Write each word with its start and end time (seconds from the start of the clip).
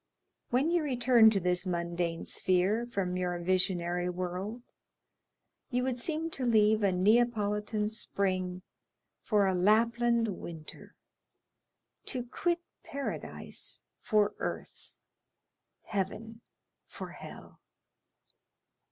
When 0.49 0.71
you 0.71 0.81
return 0.81 1.29
to 1.29 1.39
this 1.39 1.67
mundane 1.67 2.25
sphere 2.25 2.87
from 2.87 3.17
your 3.17 3.37
visionary 3.37 4.09
world, 4.09 4.63
you 5.69 5.83
would 5.83 5.95
seem 5.99 6.31
to 6.31 6.43
leave 6.43 6.81
a 6.81 6.91
Neapolitan 6.91 7.87
spring 7.87 8.63
for 9.21 9.45
a 9.45 9.53
Lapland 9.53 10.27
winter—to 10.29 12.23
quit 12.31 12.61
paradise 12.83 13.83
for 13.99 14.33
earth—heaven 14.39 16.41
for 16.87 17.09
hell! 17.11 17.59